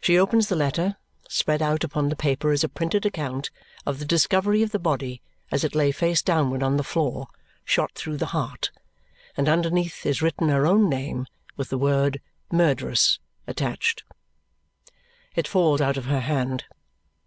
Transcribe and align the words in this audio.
She 0.00 0.18
opens 0.18 0.48
the 0.48 0.56
letter. 0.56 0.96
Spread 1.28 1.60
out 1.60 1.84
upon 1.84 2.08
the 2.08 2.16
paper 2.16 2.52
is 2.52 2.64
a 2.64 2.70
printed 2.70 3.04
account 3.04 3.50
of 3.84 3.98
the 3.98 4.06
discovery 4.06 4.62
of 4.62 4.70
the 4.70 4.78
body 4.78 5.20
as 5.50 5.62
it 5.62 5.74
lay 5.74 5.92
face 5.92 6.22
downward 6.22 6.62
on 6.62 6.78
the 6.78 6.82
floor, 6.82 7.26
shot 7.62 7.92
through 7.94 8.16
the 8.16 8.24
heart; 8.32 8.70
and 9.36 9.50
underneath 9.50 10.06
is 10.06 10.22
written 10.22 10.48
her 10.48 10.64
own 10.66 10.88
name, 10.88 11.26
with 11.54 11.68
the 11.68 11.76
word 11.76 12.22
"murderess" 12.50 13.18
attached. 13.46 14.04
It 15.36 15.46
falls 15.46 15.82
out 15.82 15.98
of 15.98 16.06
her 16.06 16.20
hand. 16.20 16.64